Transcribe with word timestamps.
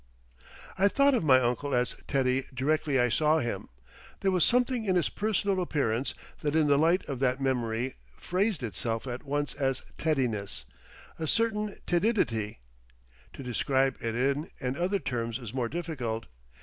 I 0.79 0.87
thought 0.87 1.13
of 1.13 1.23
my 1.23 1.39
uncle 1.39 1.75
as 1.75 1.93
Teddy 2.07 2.45
directly 2.55 2.99
I 2.99 3.09
saw 3.09 3.37
him; 3.37 3.69
there 4.21 4.31
was 4.31 4.43
something 4.43 4.83
in 4.83 4.95
his 4.95 5.09
personal 5.09 5.61
appearance 5.61 6.15
that 6.39 6.55
in 6.55 6.65
the 6.65 6.79
light 6.79 7.05
of 7.07 7.19
that 7.19 7.39
memory 7.39 7.97
phrased 8.17 8.63
itself 8.63 9.05
at 9.05 9.23
once 9.23 9.53
as 9.53 9.83
Teddiness—a 9.99 11.27
certain 11.27 11.77
Teddidity. 11.85 12.61
To 13.33 13.43
describe 13.43 13.95
it 14.01 14.15
in 14.15 14.49
and 14.59 14.75
other 14.75 14.97
terms 14.97 15.37
is 15.37 15.53
more 15.53 15.69
difficult. 15.69 16.25